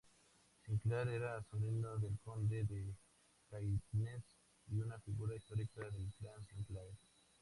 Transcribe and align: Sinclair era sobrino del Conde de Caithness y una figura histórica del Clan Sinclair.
Sinclair 0.65 1.09
era 1.09 1.43
sobrino 1.43 1.95
del 1.99 2.17
Conde 2.23 2.63
de 2.63 2.91
Caithness 3.51 4.23
y 4.71 4.79
una 4.79 4.97
figura 4.97 5.35
histórica 5.35 5.79
del 5.91 6.11
Clan 6.17 6.43
Sinclair. 6.47 6.91